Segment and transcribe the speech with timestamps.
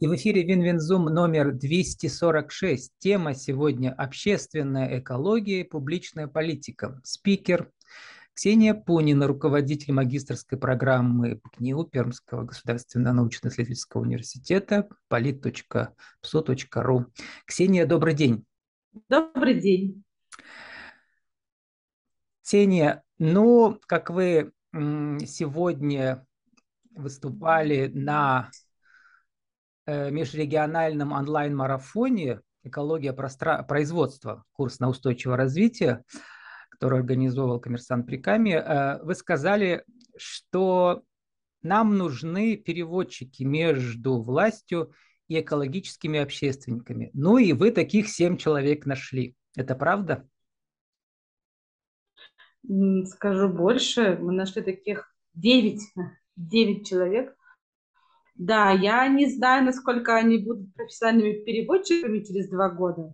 [0.00, 2.92] И в эфире Win-Win Zoom номер 246.
[2.98, 7.00] Тема сегодня «Общественная экология и публичная политика».
[7.02, 7.72] Спикер
[8.32, 17.06] Ксения Пунина, руководитель магистрской программы ПГНИУ Пермского государственного научно-исследовательского университета polit.psu.ru.
[17.44, 18.44] Ксения, добрый день.
[19.08, 20.04] Добрый день.
[22.44, 26.24] Ксения, ну, как вы сегодня
[26.92, 28.48] выступали на
[29.88, 34.44] межрегиональном онлайн-марафоне «Экология производства.
[34.52, 36.04] Курс на устойчивое развитие»,
[36.70, 39.84] который организовал коммерсант Приками, э, вы сказали,
[40.16, 41.02] что
[41.62, 44.92] нам нужны переводчики между властью
[45.26, 47.10] и экологическими общественниками.
[47.14, 49.34] Ну и вы таких семь человек нашли.
[49.56, 50.28] Это правда?
[53.06, 55.82] Скажу больше, мы нашли таких девять,
[56.36, 57.36] девять человек,
[58.38, 63.12] да, я не знаю, насколько они будут профессиональными переводчиками через два года,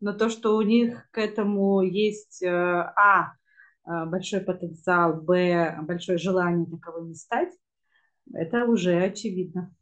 [0.00, 3.32] но то, что у них к этому есть э, а
[3.86, 7.48] э, большой потенциал, б большое желание таковыми стать,
[8.34, 9.74] это уже очевидно.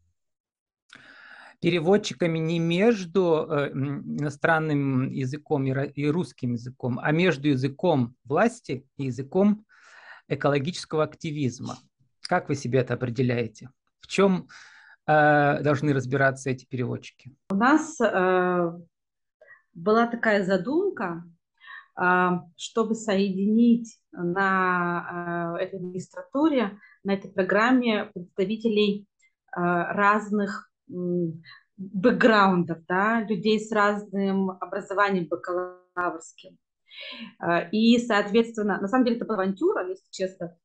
[1.60, 9.66] Переводчиками не между э, иностранным языком и русским языком, а между языком власти и языком
[10.28, 11.78] экологического активизма.
[12.28, 13.70] Как вы себе это определяете?
[13.98, 14.46] В чем
[15.06, 17.36] должны разбираться эти переводчики?
[17.50, 18.72] У нас э,
[19.74, 21.24] была такая задумка,
[22.00, 29.06] э, чтобы соединить на э, этой магистратуре, на этой программе представителей
[29.54, 30.92] э, разных э,
[31.76, 36.56] бэкграундов, да, людей с разным образованием бакалаврским.
[37.42, 40.56] Э, и, соответственно, на самом деле это была авантюра, если честно,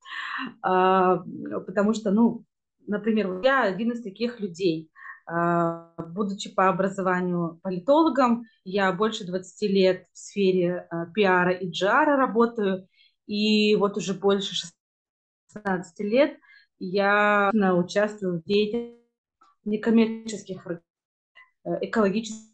[0.63, 2.45] э, потому что, ну,
[2.89, 4.91] например, я один из таких людей.
[5.31, 12.17] А, будучи по образованию политологом, я больше 20 лет в сфере а, пиара и джара
[12.17, 12.87] работаю,
[13.27, 14.55] и вот уже больше
[15.53, 16.37] 16 лет
[16.79, 18.97] я участвую в деятельности
[19.65, 20.79] некоммерческих э,
[21.81, 22.49] экологических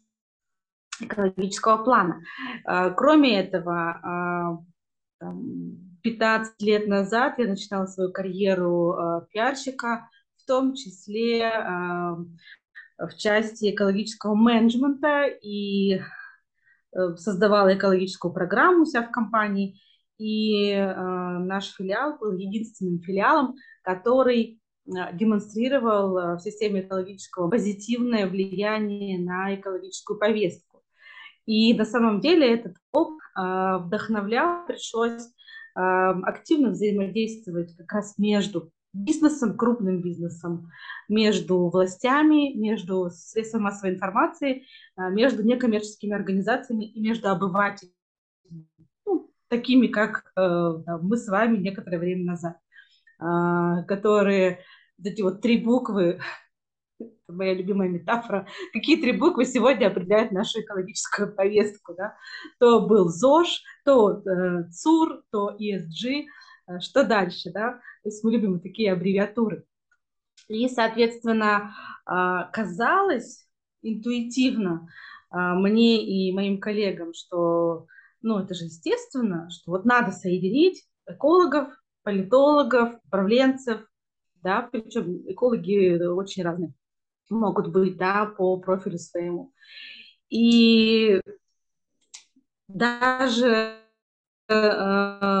[1.00, 2.22] экологического плана.
[2.64, 4.64] А, кроме этого,
[6.02, 10.08] 15 лет назад я начинала свою карьеру пиарщика
[10.46, 11.50] в том числе
[12.98, 16.00] в части экологического менеджмента и э,
[17.16, 19.80] создавала экологическую программу у себя в компании.
[20.18, 29.18] И э, наш филиал был единственным филиалом, который э, демонстрировал в системе экологического позитивное влияние
[29.18, 30.82] на экологическую повестку.
[31.44, 35.28] И на самом деле этот опыт вдохновлял, пришлось
[35.74, 38.72] активно взаимодействовать как раз между
[39.04, 40.70] бизнесом, крупным бизнесом,
[41.08, 44.64] между властями, между средствами массовой информации,
[44.96, 47.94] а, между некоммерческими организациями и между обывателями,
[49.04, 52.56] ну, такими как э, мы с вами некоторое время назад,
[53.18, 54.60] а, которые
[55.02, 56.20] эти вот три буквы,
[57.28, 61.94] моя любимая метафора, какие три буквы сегодня определяют нашу экологическую повестку.
[61.94, 62.16] Да?
[62.58, 66.24] То был ЗОЖ, то э, ЦУР, то ESG,
[66.80, 67.72] что дальше, да?
[68.02, 69.64] То есть мы любим такие аббревиатуры.
[70.48, 73.46] И, соответственно, а, казалось
[73.82, 74.88] интуитивно
[75.30, 77.86] а, мне и моим коллегам, что,
[78.22, 81.68] ну, это же естественно, что вот надо соединить экологов,
[82.02, 83.80] политологов, управленцев,
[84.42, 86.72] да, причем экологи очень разные
[87.28, 89.52] могут быть, да, по профилю своему.
[90.28, 91.20] И
[92.68, 93.80] даже
[94.48, 94.54] Э,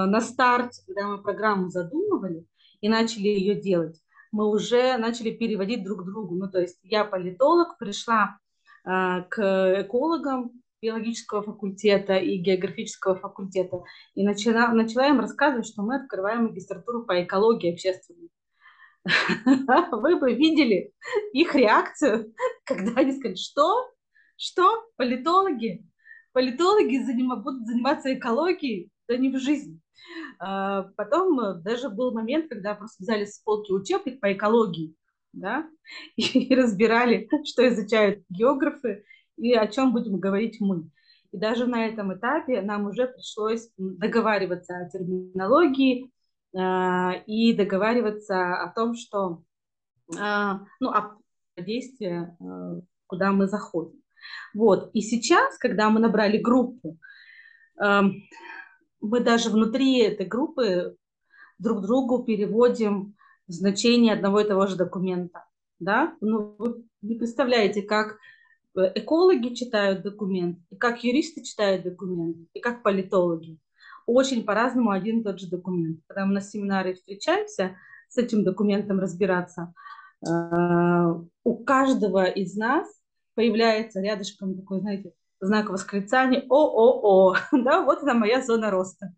[0.06, 2.46] на старте, когда мы программу задумывали
[2.80, 4.00] и начали ее делать,
[4.32, 6.34] мы уже начали переводить друг другу.
[6.34, 8.38] Ну, то есть я политолог, пришла
[8.84, 10.52] э, к экологам
[10.82, 13.82] биологического факультета и географического факультета
[14.14, 18.30] и начала, начала им рассказывать, что мы открываем магистратуру по экологии общественной.
[19.92, 20.92] Вы бы видели
[21.32, 23.90] их реакцию, когда они сказали, что?
[24.36, 24.84] Что?
[24.96, 25.86] Политологи?
[26.32, 26.98] Политологи
[27.42, 28.90] будут заниматься экологией?
[29.08, 29.80] Да не в жизнь.
[30.38, 34.94] А, потом э, даже был момент, когда просто взяли с полки учебник по экологии,
[35.32, 35.68] да,
[36.16, 39.04] и разбирали, что изучают географы
[39.36, 40.90] и о чем будем говорить мы.
[41.32, 46.10] И даже на этом этапе нам уже пришлось договариваться о терминологии
[46.56, 49.42] э, и договариваться о том, что,
[50.14, 51.16] э, ну, о
[51.56, 52.36] действии,
[53.06, 54.02] куда мы заходим.
[54.54, 54.90] Вот.
[54.92, 56.98] И сейчас, когда мы набрали группу,
[59.00, 60.96] мы даже внутри этой группы
[61.58, 63.14] друг другу переводим
[63.46, 65.44] значение одного и того же документа.
[65.78, 66.14] Да?
[66.20, 68.18] Ну, вы не представляете, как
[68.76, 73.58] э, экологи читают документ, и как юристы читают документ, и как политологи.
[74.06, 76.00] Очень по-разному один и тот же документ.
[76.06, 77.76] Когда мы на семинаре встречаемся
[78.08, 79.74] с этим документом разбираться,
[80.26, 81.14] э,
[81.44, 82.88] у каждого из нас
[83.34, 89.14] появляется рядышком такой, знаете, знак восклицания «О-о-о!» Да, вот она моя зона роста.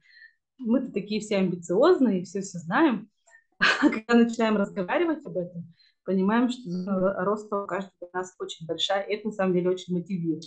[0.59, 3.11] Мы-то такие все амбициозные, все-все знаем.
[3.59, 5.75] А когда начинаем разговаривать об этом,
[6.05, 9.70] понимаем, что зона роста у каждого из нас очень большая, и это на самом деле
[9.70, 10.44] очень мотивирует.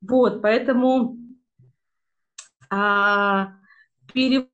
[0.00, 1.18] Вот, поэтому
[2.70, 3.52] а,
[4.12, 4.48] перевод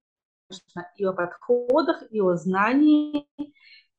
[0.97, 3.27] и о подходах, и о знании,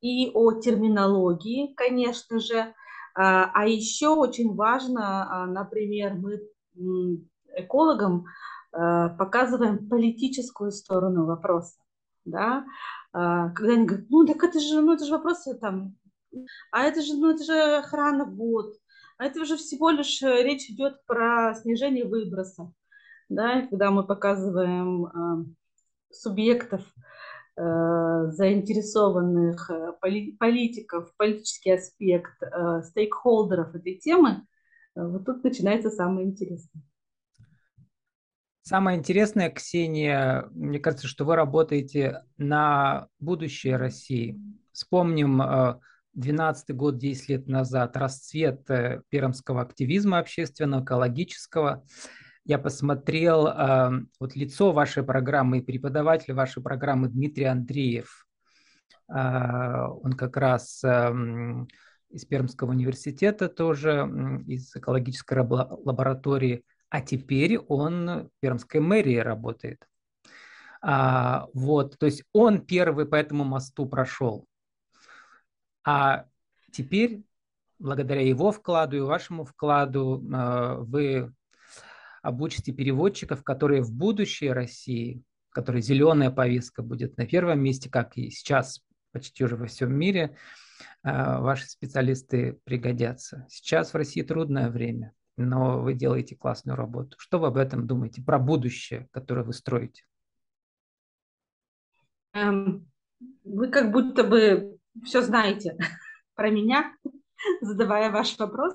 [0.01, 2.73] и о терминологии, конечно же.
[3.21, 6.39] А, а еще очень важно, а, например, мы
[7.53, 8.27] экологам
[8.71, 11.81] а, показываем политическую сторону вопроса.
[12.23, 12.65] Да?
[13.11, 15.95] Когда они говорят, ну так это же, ну, это же вопросы там,
[16.71, 18.75] а это же, ну, это же охрана вод,
[19.17, 22.71] а это уже всего лишь э, речь идет про снижение выброса.
[23.27, 23.67] Да?
[23.67, 25.55] Когда мы показываем
[26.11, 26.83] субъектов,
[28.31, 29.93] заинтересованных э,
[30.39, 34.45] политиков, политический аспект, э, стейкхолдеров этой темы,
[34.95, 36.81] вот тут начинается самое интересное.
[38.61, 44.39] Самое интересное, Ксения, мне кажется, что вы работаете на будущее России.
[44.71, 45.41] Вспомним
[46.13, 48.67] 12 год, 10 лет назад, расцвет
[49.09, 51.83] пермского активизма общественного, экологического
[52.45, 58.27] я посмотрел э, вот лицо вашей программы и преподаватель вашей программы Дмитрий Андреев.
[59.07, 61.13] Э, он как раз э,
[62.09, 64.09] из Пермского университета тоже,
[64.47, 69.87] из экологической лаборатории, а теперь он в Пермской мэрии работает.
[70.81, 74.47] А, вот, то есть он первый по этому мосту прошел.
[75.83, 76.25] А
[76.71, 77.23] теперь,
[77.79, 81.33] благодаря его вкладу и вашему вкладу, э, вы
[82.21, 85.23] обучите переводчиков, которые в будущей России,
[85.55, 88.81] в зеленая повестка будет на первом месте, как и сейчас
[89.11, 90.37] почти уже во всем мире,
[91.03, 93.45] а, ваши специалисты пригодятся.
[93.49, 97.17] Сейчас в России трудное время, но вы делаете классную работу.
[97.19, 100.03] Что вы об этом думаете, про будущее, которое вы строите?
[102.33, 102.87] Эм,
[103.43, 105.77] вы как будто бы все знаете
[106.35, 106.95] про меня,
[107.61, 108.73] задавая ваш вопрос.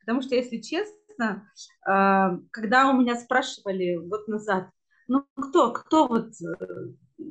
[0.00, 1.50] Потому что, если честно, интересно,
[1.86, 4.70] а, когда у меня спрашивали год назад,
[5.06, 7.24] ну кто, кто вот э,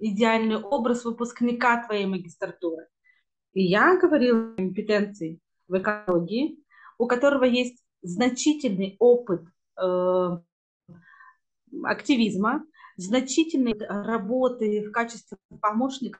[0.00, 2.88] идеальный образ выпускника твоей магистратуры?
[3.52, 5.38] И я говорила о компетенции
[5.68, 6.58] в экологии,
[6.98, 9.42] у которого есть значительный опыт
[9.76, 10.28] э,
[11.84, 12.64] активизма,
[12.96, 16.18] значительной работы в качестве помощника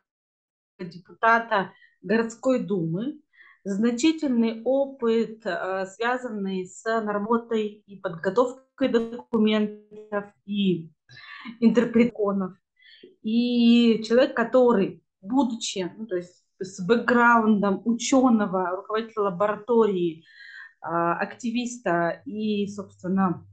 [0.79, 1.73] депутата
[2.03, 3.19] городской думы,
[3.65, 10.91] значительный опыт, э, связанный с работой и подготовкой документов и
[11.61, 12.55] интерпретационов.
[13.23, 20.25] И человек, который, будучи, ну, то есть с бэкграундом ученого, руководителя лаборатории,
[20.81, 23.47] а, активиста и, собственно,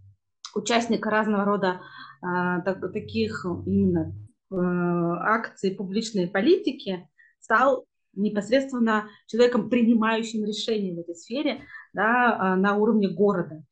[0.55, 1.81] участника разного рода
[2.21, 4.13] а, таких именно
[4.51, 7.07] э, акций публичной политики,
[7.39, 11.61] стал непосредственно человеком, принимающим решения в этой сфере
[11.93, 13.63] да, а, на уровне города.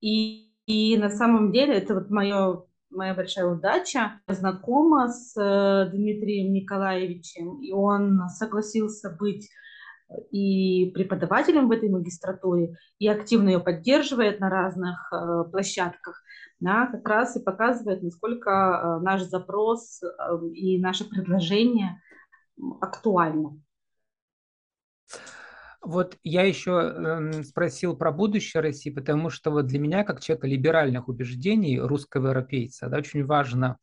[0.00, 4.20] И, и на самом деле это вот мое, моя большая удача.
[4.28, 9.48] Я знакома с э, Дмитрием Николаевичем, и он согласился быть
[10.30, 16.22] и преподавателем в этой магистратуре, и активно ее поддерживает на разных э, площадках,
[16.60, 20.06] да, как раз и показывает, насколько э, наш запрос э,
[20.54, 22.00] и наше предложение
[22.80, 23.60] актуально.
[25.82, 30.46] Вот я еще э, спросил про будущее России, потому что вот для меня, как человека
[30.46, 33.76] либеральных убеждений, русского европейца, да, очень важно,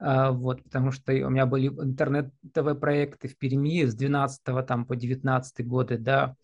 [0.00, 5.66] э, вот, потому что у меня были интернет-ТВ-проекты в Перми с 12 там, по 19
[5.66, 6.36] годы, да,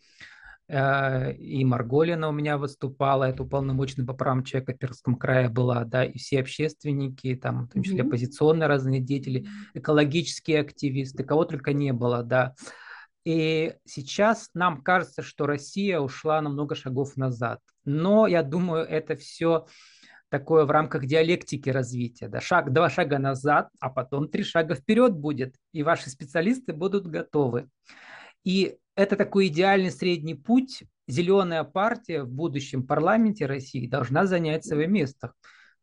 [0.68, 5.84] э, и Марголина у меня выступала, это уполномоченный по правам человека в Пермском крае была,
[5.84, 11.72] да, и все общественники, там, в том числе оппозиционные разные деятели, экологические активисты, кого только
[11.72, 12.54] не было, да,
[13.24, 17.60] и сейчас нам кажется, что Россия ушла на много шагов назад.
[17.84, 19.66] Но я думаю, это все
[20.28, 22.28] такое в рамках диалектики развития.
[22.28, 22.40] Да?
[22.40, 27.68] Шаг, два шага назад, а потом три шага вперед будет, и ваши специалисты будут готовы.
[28.42, 30.82] И это такой идеальный средний путь.
[31.06, 35.32] Зеленая партия в будущем парламенте России должна занять свое место.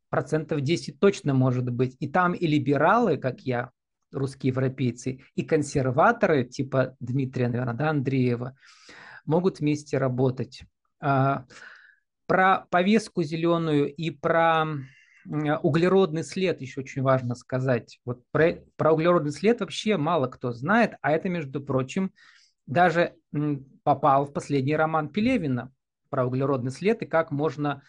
[0.08, 1.96] Процентов 10 точно может быть.
[2.00, 3.70] И там и либералы, как я,
[4.12, 8.56] русские европейцы, и консерваторы, типа Дмитрия, наверное, да, Андреева,
[9.24, 10.62] могут вместе работать.
[11.00, 11.46] А,
[12.26, 14.66] про повестку зеленую и про
[15.62, 17.98] углеродный след еще очень важно сказать.
[18.04, 22.12] Вот про, про углеродный след вообще мало кто знает, а это, между прочим,
[22.66, 23.14] даже
[23.82, 25.72] попал в последний роман Пелевина
[26.08, 27.82] про углеродный след и как можно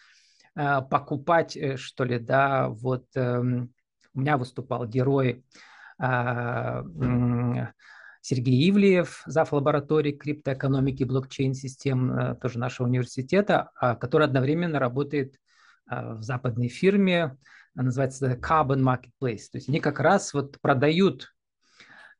[0.55, 5.43] э, покупать, э, что ли, да, вот э, у меня выступал герой
[8.21, 9.51] Сергей Ивлеев, зав.
[9.51, 15.35] лаборатории криптоэкономики блокчейн-систем э, тоже нашего университета, а, который одновременно работает
[15.89, 17.37] э, в западной фирме,
[17.73, 19.49] называется Carbon Marketplace.
[19.51, 21.33] То есть они как раз вот продают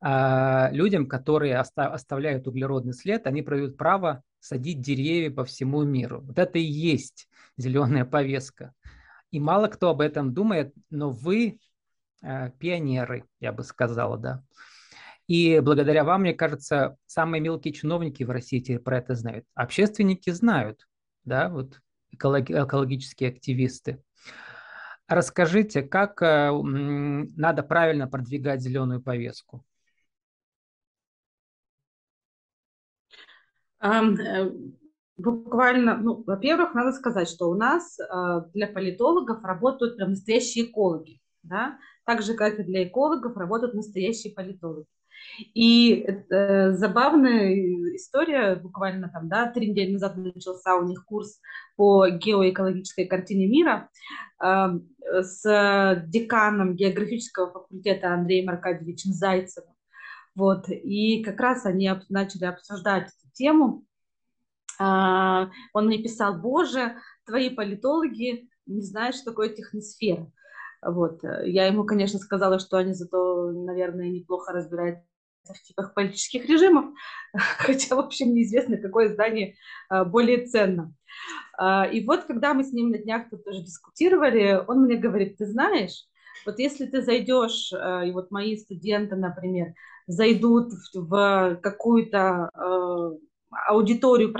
[0.03, 6.21] людям, которые оставляют углеродный след, они продают право садить деревья по всему миру.
[6.21, 8.73] Вот это и есть зеленая повестка.
[9.29, 11.59] И мало кто об этом думает, но вы
[12.59, 14.43] пионеры, я бы сказала, да.
[15.27, 19.45] И благодаря вам, мне кажется, самые мелкие чиновники в России теперь про это знают.
[19.53, 20.87] Общественники знают,
[21.23, 21.79] да, вот
[22.11, 24.03] экологи- экологические активисты.
[25.07, 29.65] Расскажите, как э, надо правильно продвигать зеленую повестку?
[33.81, 34.49] Э,
[35.17, 41.19] буквально, ну, во-первых, надо сказать, что у нас э, для политологов работают прям настоящие экологи,
[41.43, 41.77] да,
[42.11, 44.85] так же, как и для экологов работают настоящие политологи.
[45.53, 47.55] И э, забавная
[47.95, 51.39] история, буквально там, да, три недели назад начался у них курс
[51.77, 53.89] по геоэкологической картине мира
[54.43, 54.67] э,
[55.21, 59.73] с деканом географического факультета Андреем Аркадьевичем Зайцевым.
[60.35, 63.85] Вот, и как раз они начали обсуждать эту тему.
[64.81, 70.29] Э, он мне писал, боже, твои политологи не знают, что такое техносфера.
[70.81, 71.23] Вот.
[71.23, 75.05] Я ему, конечно, сказала, что они зато, наверное, неплохо разбираются
[75.43, 76.85] в типах политических режимов,
[77.57, 79.55] хотя, в общем, неизвестно, какое здание
[79.89, 80.93] а, более ценно.
[81.57, 85.37] А, и вот, когда мы с ним на днях тут тоже дискутировали, он мне говорит,
[85.37, 86.05] ты знаешь,
[86.45, 89.73] вот если ты зайдешь, а, и вот мои студенты, например,
[90.07, 92.49] зайдут в какую-то
[93.67, 94.33] аудиторию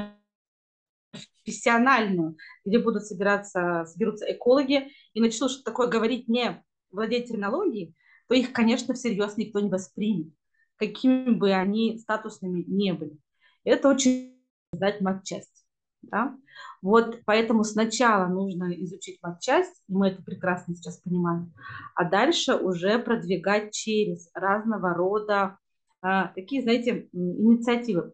[1.44, 7.96] профессиональную, где будут собираться, соберутся экологи, и начнут что-то такое говорить, не владеть терминологией,
[8.28, 10.34] то их, конечно, всерьез никто не воспримет
[10.82, 13.16] какими бы они статусными не были.
[13.64, 14.36] Это очень
[14.74, 15.64] знать матчасть.
[16.02, 16.36] Да?
[16.82, 21.54] Вот поэтому сначала нужно изучить матчасть, и мы это прекрасно сейчас понимаем,
[21.94, 25.60] а дальше уже продвигать через разного рода
[26.02, 28.14] а, такие, знаете, инициативы.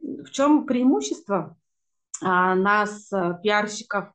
[0.00, 1.56] В чем преимущество
[2.22, 4.12] а, нас, а, пиарщиков,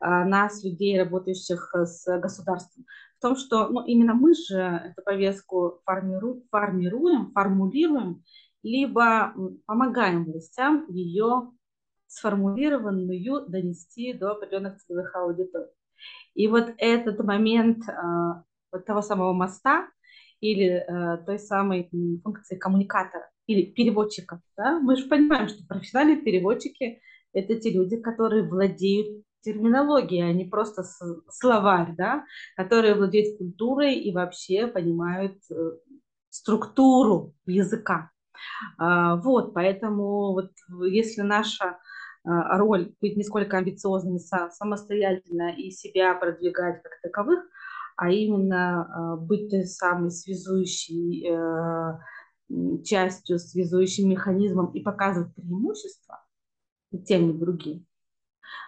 [0.00, 2.86] нас, людей, работающих с государством?
[3.20, 8.24] в том, что ну, именно мы же эту повестку формируем, формируем, формулируем,
[8.62, 9.34] либо
[9.66, 11.50] помогаем властям ее
[12.06, 15.68] сформулированную донести до определенных целевых аудиторий.
[16.34, 17.92] И вот этот момент э,
[18.72, 19.86] вот того самого моста
[20.40, 21.90] или э, той самой
[22.24, 27.02] функции коммуникатора или переводчика, да, мы же понимаем, что профессиональные переводчики–
[27.34, 30.84] это те люди, которые владеют терминология, а не просто
[31.28, 32.24] словарь, да,
[32.56, 35.54] которые владеют культурой и вообще понимают э,
[36.30, 38.10] структуру языка.
[38.78, 40.50] А, вот, поэтому вот
[40.88, 41.78] если наша
[42.24, 47.40] а, роль быть не сколько амбициозными самостоятельно и себя продвигать как таковых,
[47.96, 56.24] а именно а, быть той самой связующей э, частью, связующим механизмом и показывать преимущества
[56.90, 57.86] и тем и другим,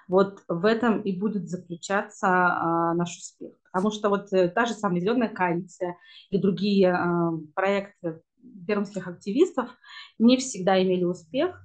[0.09, 3.53] вот в этом и будет заключаться а, наш успех.
[3.73, 5.97] Потому что вот э, та же самая «Зеленая коалиция»
[6.31, 8.21] и другие а, проекты
[8.67, 9.71] пермских активистов
[10.19, 11.61] не всегда имели успех,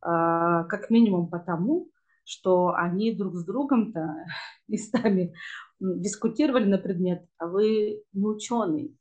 [0.00, 1.88] а, как минимум потому,
[2.24, 4.14] что они друг с другом-то
[4.68, 5.34] местами
[5.80, 8.96] дискутировали на предмет, а вы не ученый,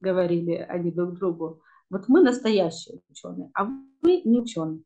[0.00, 1.62] говорили они друг другу.
[1.88, 4.82] Вот мы настоящие ученые, а вы не ученые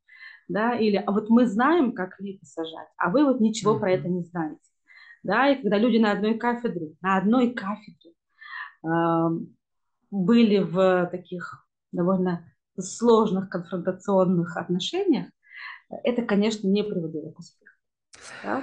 [0.50, 3.80] да, или а вот мы знаем, как липы сажать, а вы вот ничего mm-hmm.
[3.80, 4.60] про это не знаете,
[5.22, 8.12] да, и когда люди на одной кафедре, на одной кафедре
[8.84, 9.28] э,
[10.10, 15.28] были в таких довольно сложных конфронтационных отношениях,
[16.04, 17.74] это, конечно, не приводило к успеху.
[18.42, 18.62] Да,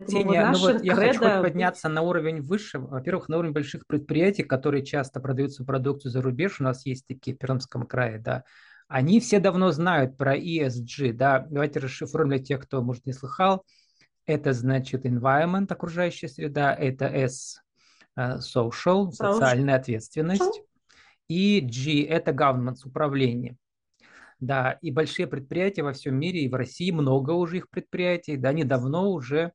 [0.00, 2.78] Ксения, вот ну вот я хочу подняться на уровень выше.
[2.78, 6.60] Во-первых, на уровень больших предприятий, которые часто продают свою продукцию за рубеж.
[6.60, 8.44] У нас есть такие в Пермском крае, да
[8.88, 13.64] они все давно знают про ESG, да, давайте расшифруем для тех, кто, может, не слыхал.
[14.26, 17.62] Это значит environment, окружающая среда, это S,
[18.16, 20.62] э, social, социальная ответственность,
[21.28, 23.56] и G– это governance, управление.
[24.40, 28.50] Да, и большие предприятия во всем мире, и в России много уже их предприятий, да,
[28.50, 29.52] они давно уже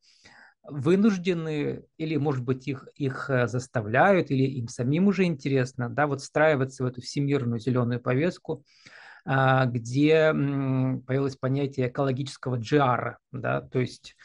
[0.63, 6.21] вынуждены, или, может быть, их, их э, заставляют, или им самим уже интересно, да, вот
[6.21, 8.63] встраиваться в эту всемирную зеленую повестку,
[9.25, 14.15] где появилось понятие экологического GR, да, то есть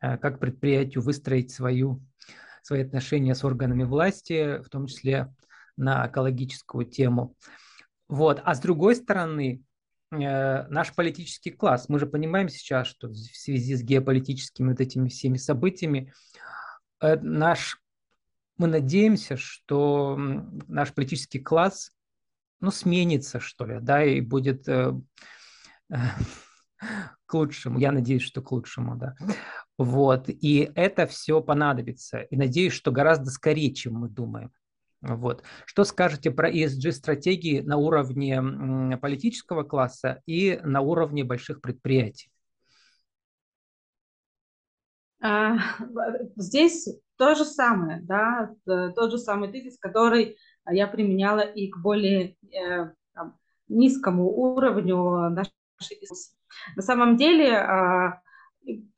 [0.00, 2.02] э, как предприятию выстроить свою,
[2.62, 5.34] свои отношения с органами власти, в том числе
[5.76, 7.34] на экологическую тему.
[8.08, 8.42] Вот.
[8.44, 9.64] А с другой стороны,
[10.12, 11.88] Э, наш политический класс.
[11.88, 16.12] Мы же понимаем сейчас, что в связи с геополитическими вот этими всеми событиями
[17.00, 17.80] э, наш,
[18.58, 20.16] мы надеемся, что
[20.68, 21.92] наш политический класс
[22.62, 24.92] ну, сменится, что ли, да, и будет э,
[25.90, 25.96] э,
[27.26, 27.78] к лучшему.
[27.80, 29.16] Я надеюсь, что к лучшему, да.
[29.76, 30.28] Вот.
[30.28, 32.20] И это все понадобится.
[32.20, 34.52] И надеюсь, что гораздо скорее, чем мы думаем.
[35.00, 35.42] Вот.
[35.66, 42.30] Что скажете про ESG-стратегии на уровне политического класса и на уровне больших предприятий?
[45.20, 45.56] А,
[46.36, 50.36] здесь то же самое, да, тот же самый тезис, который
[50.70, 53.38] я применяла и к более э, там,
[53.68, 55.52] низкому уровню нашей.
[56.76, 58.22] На самом деле а,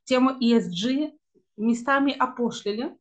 [0.04, 1.12] тему ESG
[1.56, 2.96] местами опошлили,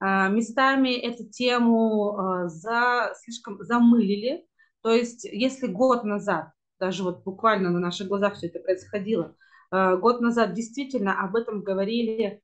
[0.00, 4.46] а, местами эту тему а, за, слишком замылили.
[4.82, 9.34] То есть, если год назад, даже вот буквально на наших глазах все это происходило,
[9.70, 12.40] а, год назад действительно об этом говорили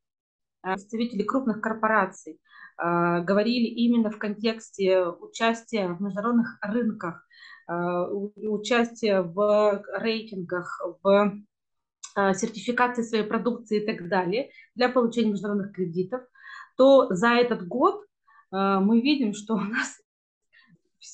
[0.62, 2.38] представители крупных корпораций,
[2.82, 7.26] говорили именно в контексте участия в международных рынках,
[7.68, 11.36] участия в рейтингах, в
[12.34, 16.22] сертификации своей продукции и так далее для получения международных кредитов–
[16.80, 18.06] то за этот год
[18.52, 20.00] э, мы видим, что у нас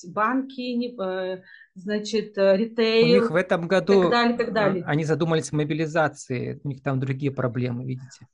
[0.05, 1.43] банки, э,
[1.75, 3.19] значит, э, ритейл.
[3.19, 4.83] У них в этом году так далее, так далее.
[4.85, 8.27] они задумались о мобилизации, у них там другие проблемы, видите?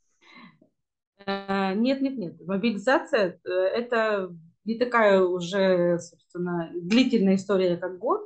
[1.74, 2.36] Нет, нет, нет.
[2.46, 8.22] Мобилизация– это не такая уже, собственно, длительная история, как год,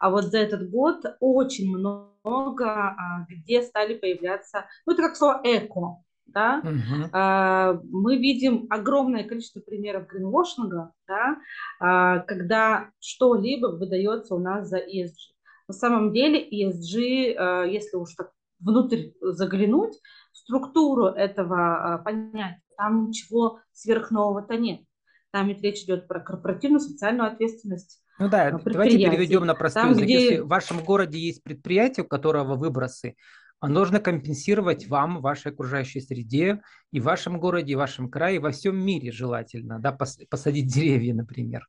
[0.00, 5.40] а вот за этот год очень много а, где стали появляться, ну, это как слово
[5.44, 7.88] «эко», да, угу.
[7.90, 11.36] мы видим огромное количество примеров гринвошинга, да,
[11.78, 15.34] а, когда что-либо выдается у нас за ESG.
[15.68, 19.98] На самом деле ESG, а, если уж так внутрь заглянуть,
[20.32, 24.80] структуру этого понятия, там ничего сверхнового-то нет.
[25.30, 28.02] Там ведь речь идет про корпоративную социальную ответственность.
[28.18, 30.04] Ну да, давайте переведем на простой язык.
[30.04, 30.20] Где...
[30.20, 33.16] Если в вашем городе есть предприятие, у которого выбросы
[33.62, 38.40] нужно компенсировать вам, вашей окружающей среде, и в вашем городе, и в вашем крае, и
[38.40, 41.66] во всем мире желательно, да, посадить деревья, например.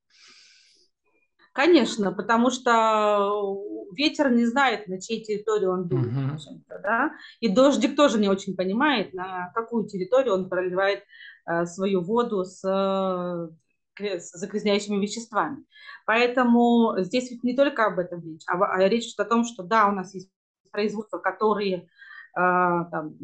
[1.53, 3.61] Конечно, потому что
[3.95, 6.81] ветер не знает, на чьей территории он дует, uh-huh.
[6.81, 11.03] да, и дождик тоже не очень понимает, на какую территорию он проливает
[11.45, 15.63] э, свою воду с, э, с загрязняющими веществами.
[16.07, 19.61] Поэтому здесь ведь не только об этом речь, а, а речь идет о том, что
[19.61, 20.31] да, у нас есть
[20.71, 21.87] производства, которые
[22.35, 23.15] там,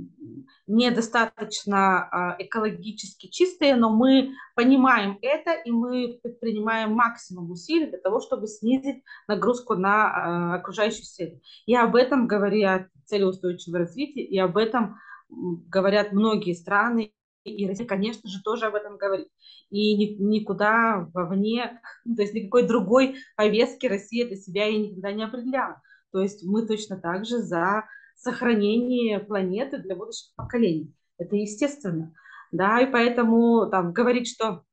[0.68, 8.20] недостаточно а, экологически чистые, но мы понимаем это и мы предпринимаем максимум усилий для того,
[8.20, 11.42] чтобы снизить нагрузку на а, окружающую среду.
[11.66, 14.98] И об этом говорят цели устойчивого развития, и об этом
[15.30, 17.12] говорят многие страны,
[17.44, 19.30] и Россия, конечно же, тоже об этом говорит.
[19.70, 21.82] И никуда вовне,
[22.16, 25.82] то есть никакой другой повестки Россия для себя и никогда не определяла.
[26.12, 27.86] То есть мы точно так же за
[28.20, 30.94] сохранение планеты для будущих поколений.
[31.18, 32.14] Это естественно.
[32.52, 34.64] Да, и поэтому там говорить, что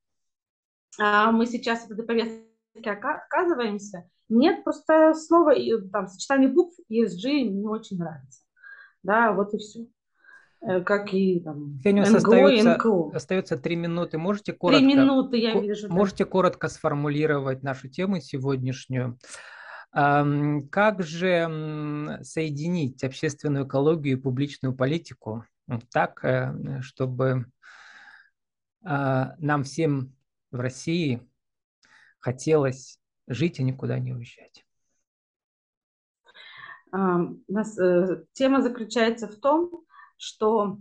[0.98, 2.46] а, мы сейчас от этой повестки
[2.88, 5.54] отказываемся, нет, просто слово,
[5.92, 8.42] там, сочетание букв ESG не очень нравится.
[9.02, 9.86] Да, вот и все
[10.62, 13.10] э, как и там, НГО остается, и НКО.
[13.14, 14.18] Остается три минуты.
[14.18, 15.88] Можете коротко, три минуты, я вижу.
[15.88, 16.30] Можете да.
[16.30, 19.18] коротко сформулировать нашу тему сегодняшнюю.
[19.90, 25.44] Как же соединить общественную экологию и публичную политику
[25.90, 27.46] так, э, чтобы
[28.84, 30.14] а, нам всем
[30.52, 31.28] в России
[32.20, 34.64] хотелось жить и никуда не уезжать?
[36.92, 39.84] У нас э, тема заключается в том,
[40.16, 40.78] что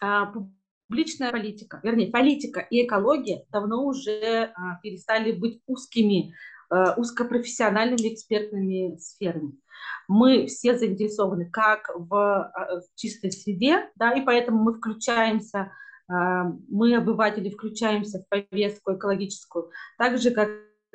[0.00, 0.32] а,
[0.88, 6.34] публичная политика, вернее, политика и экология давно уже а, перестали быть узкими
[6.70, 9.52] узкопрофессиональными экспертными сферами.
[10.06, 15.72] Мы все заинтересованы как в, э, в чистой среде, да, и поэтому мы включаемся,
[16.10, 16.14] э,
[16.68, 20.48] мы, обыватели, включаемся в повестку экологическую, так же, как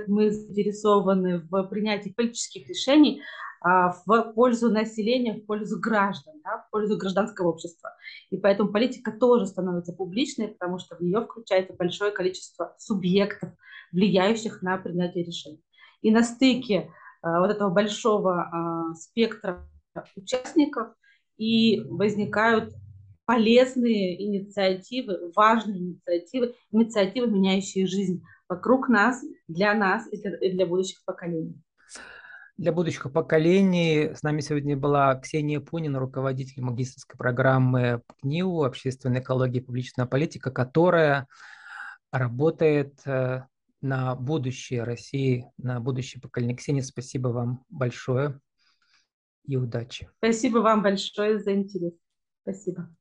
[0.07, 3.21] мы заинтересованы в принятии политических решений
[3.63, 7.91] в пользу населения, в пользу граждан, да, в пользу гражданского общества.
[8.29, 13.51] И поэтому политика тоже становится публичной, потому что в нее включается большое количество субъектов,
[13.91, 15.63] влияющих на принятие решений.
[16.01, 16.89] И на стыке
[17.21, 19.65] а, вот этого большого а, спектра
[20.15, 20.89] участников
[21.37, 22.73] и возникают
[23.25, 31.55] полезные инициативы, важные инициативы, инициативы, меняющие жизнь вокруг нас, для нас и для будущих поколений.
[32.57, 39.59] Для будущих поколений с нами сегодня была Ксения Пунина, руководитель магистрской программы КНИУ «Общественная экология
[39.59, 41.27] и публичная политика», которая
[42.11, 43.41] работает э,
[43.81, 46.55] на будущее России, на будущее поколение.
[46.55, 48.39] Ксения, спасибо вам большое
[49.45, 50.07] и удачи.
[50.17, 51.93] Спасибо вам большое за интерес.
[52.43, 52.95] Спасибо.